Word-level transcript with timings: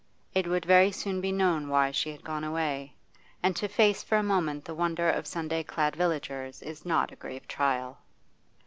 It 0.33 0.47
would 0.47 0.65
very 0.65 0.91
soon 0.91 1.21
be 1.21 1.31
known 1.31 1.67
why 1.69 1.91
she 1.91 2.09
had 2.11 2.23
gone 2.23 2.43
away, 2.43 2.95
and 3.43 3.55
to 3.55 3.67
face 3.67 4.01
for 4.01 4.15
a 4.17 4.23
moment 4.23 4.65
the 4.65 4.73
wonder 4.73 5.07
of 5.07 5.27
Sunday 5.27 5.61
clad 5.61 5.95
villagers 5.95 6.63
is 6.63 6.83
not 6.87 7.11
a 7.11 7.15
grave 7.15 7.47
trial. 7.47 7.99